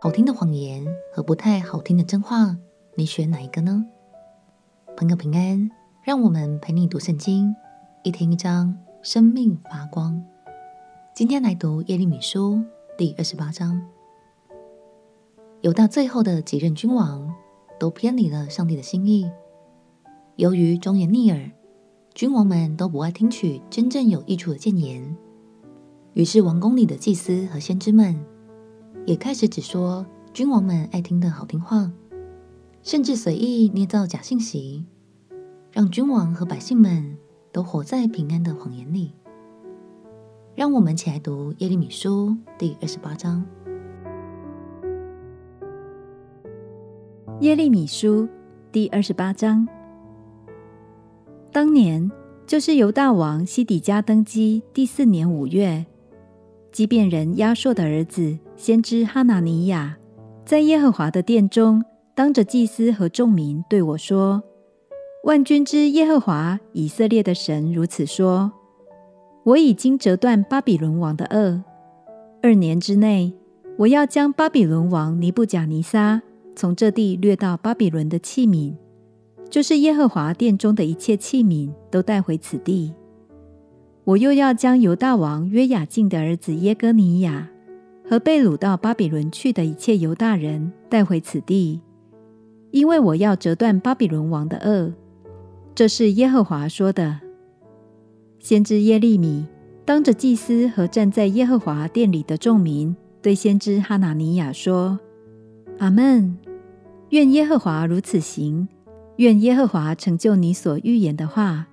[0.00, 2.56] 好听的谎言和不太好听的真话，
[2.94, 3.84] 你选哪一个呢？
[4.96, 5.68] 朋友平安，
[6.04, 7.52] 让我们陪你读圣经，
[8.04, 10.22] 一天一章，生命发光。
[11.16, 12.62] 今天来读耶利米书
[12.96, 13.82] 第二十八章。
[15.62, 17.34] 犹大最后的几任君王
[17.80, 19.28] 都偏离了上帝的心意，
[20.36, 21.50] 由于忠言逆耳，
[22.14, 25.16] 君王们都不爱听取真正有益处的谏言，
[26.12, 28.16] 于是王宫里的祭司和先知们。
[29.06, 31.90] 也开始只说君王们爱听的好听话，
[32.82, 34.84] 甚至随意捏造假信息，
[35.72, 37.16] 让君王和百姓们
[37.50, 39.12] 都活在平安的谎言里。
[40.54, 43.44] 让我们一起来读耶利米书第二十八章。
[47.40, 48.28] 耶利米书
[48.72, 49.66] 第二十八章。
[51.52, 52.10] 当年
[52.46, 55.86] 就是犹大王西底家登基第四年五月。
[56.78, 59.98] 基遍人亚朔的儿子先知哈拿尼亚，
[60.44, 61.82] 在耶和华的殿中，
[62.14, 64.40] 当着祭司和众民对我说
[65.26, 68.52] ：“万军之耶和华以色列的神如此说：
[69.42, 71.62] 我已经折断巴比伦王的轭，
[72.44, 73.34] 二年之内，
[73.78, 76.22] 我要将巴比伦王尼布甲尼撒
[76.54, 78.72] 从这地掠到巴比伦的器皿，
[79.50, 82.94] 就是耶和华殿中的一切器皿，都带回此地。”
[84.08, 87.46] 我又要将犹大王约雅敬的儿子耶哥尼亚
[88.08, 91.82] 和被掳到巴比伦去的一切犹大人带回此地，
[92.70, 94.94] 因为我要折断巴比伦王的轭。
[95.74, 97.20] 这是耶和华说的。
[98.38, 99.46] 先知耶利米
[99.84, 104.98] 当着祭司和站在耶和华殿里的众民，对先知哈拿尼亚说
[105.80, 106.34] ：“阿们！
[107.10, 108.68] 愿耶和华如此行，
[109.16, 111.66] 愿耶和华成就你所预言的话。”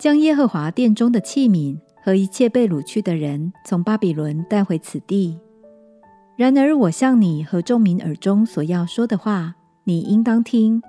[0.00, 5.38] 将耶和华殿中的器皿和一切被掳去的人从巴比伦带回此地。
[6.38, 10.82] 然而，我向你和众民耳中所要说的话，你应当听。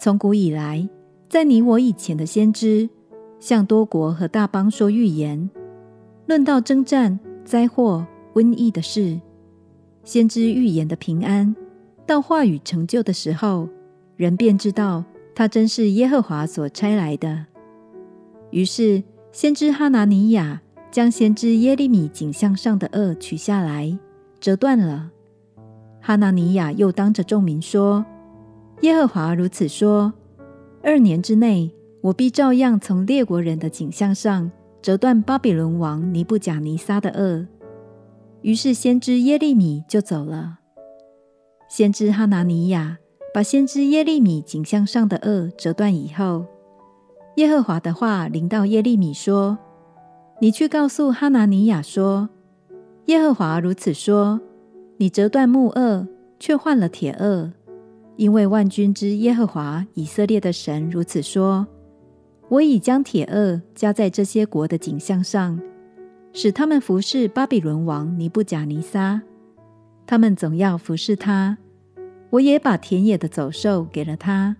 [0.00, 0.88] 从古以来，
[1.28, 2.90] 在你我以前的先知，
[3.38, 5.48] 向多国和大邦说预言，
[6.26, 9.20] 论到征战、灾祸、瘟疫的事，
[10.02, 11.54] 先知预言的平安，
[12.04, 13.68] 到话语成就的时候，
[14.16, 17.46] 人便知道他真是耶和华所差来的。
[18.50, 19.02] 于是，
[19.32, 23.98] 先知哈拿尼亚将先知耶利米颈项上的轭取下来，
[24.40, 25.10] 折断了。
[26.00, 28.06] 哈拿尼亚又当着众民说
[28.82, 30.12] ：“耶和华如此说：
[30.82, 37.46] 二年之内，我必照样从列国人的颈项上折断巴比伦王尼布甲尼撒的轭。”
[38.42, 40.60] 于是，先知耶利米就走了。
[41.68, 42.98] 先知哈拿尼亚
[43.34, 46.46] 把先知耶利米颈项上的轭折断以后，
[47.36, 49.58] 耶和华的话临到耶利米说
[50.40, 52.30] ：“你去告诉哈拿尼亚说，
[53.06, 54.40] 耶和华如此说：
[54.96, 56.08] 你折断木轭，
[56.40, 57.52] 却换了铁轭，
[58.16, 61.66] 因为万军之耶和华以色列的神如此说：
[62.48, 65.60] 我已将铁轭加在这些国的景象上，
[66.32, 69.20] 使他们服侍巴比伦王尼布甲尼撒。
[70.06, 71.58] 他们总要服侍他。
[72.30, 74.56] 我也把田野的走兽给了他。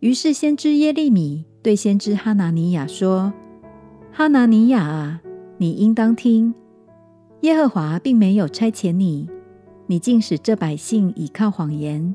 [0.00, 3.32] 于是先知耶利米。”对先知哈拿尼亚说
[4.12, 5.20] ：“哈拿尼亚啊，
[5.58, 6.54] 你应当听，
[7.40, 9.28] 耶和华并没有差遣你，
[9.86, 12.14] 你竟使这百姓倚靠谎言。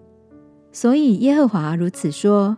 [0.72, 2.58] 所以耶和华如此说：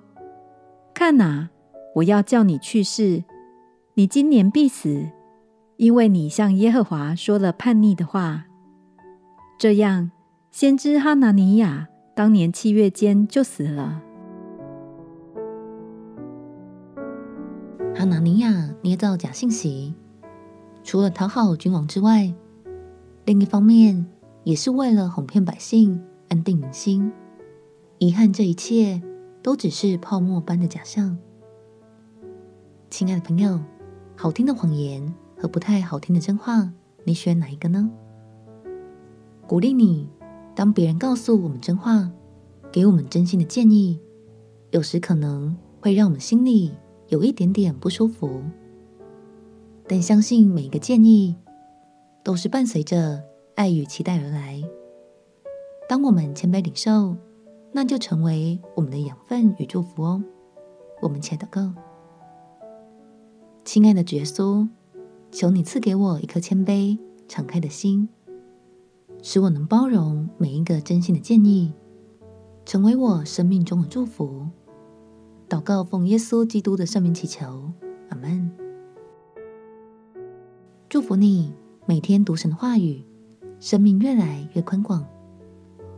[0.94, 1.50] 看哪，
[1.96, 3.24] 我要叫你去世，
[3.96, 5.10] 你今年必死，
[5.78, 8.46] 因为你向耶和华说了叛逆的话。
[9.58, 10.12] 这样，
[10.52, 14.04] 先知哈拿尼亚当年七月间就死了。”
[18.06, 19.94] 纳尼亚捏造假信息，
[20.84, 22.34] 除了讨好君王之外，
[23.26, 24.06] 另一方面
[24.44, 27.12] 也是为了哄骗百姓、安定民心。
[27.98, 29.02] 遗憾，这一切
[29.42, 31.18] 都只是泡沫般的假象。
[32.90, 33.60] 亲爱的朋友，
[34.16, 36.72] 好听的谎言和不太好听的真话，
[37.04, 37.90] 你选哪一个呢？
[39.48, 40.08] 鼓励你，
[40.54, 42.12] 当别人告诉我们真话，
[42.72, 44.00] 给我们真心的建议，
[44.72, 46.72] 有时可能会让我们心里。
[47.10, 48.42] 有一点点不舒服，
[49.88, 51.36] 但相信每一个建议
[52.24, 53.24] 都是伴随着
[53.56, 54.64] 爱与期待而来。
[55.88, 57.16] 当我们谦卑领受，
[57.72, 60.24] 那就成为我们的养分与祝福哦。
[61.02, 61.74] 我们且祷告：
[63.64, 64.68] 亲爱的耶稣，
[65.32, 66.98] 求你赐给我一颗谦卑、
[67.28, 68.10] 敞开的心，
[69.22, 71.72] 使我能包容每一个真心的建议，
[72.66, 74.48] 成为我生命中的祝福。
[75.48, 77.72] 祷告，奉耶稣基督的圣名祈求，
[78.10, 78.52] 阿门。
[80.90, 81.54] 祝福你
[81.86, 83.04] 每天读神的话语，
[83.60, 85.06] 生命越来越宽广。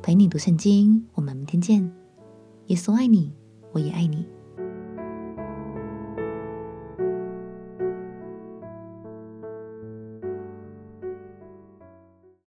[0.01, 1.91] 陪你读圣经，我们明天见。
[2.67, 3.33] 耶稣爱你，
[3.71, 4.25] 我也爱你。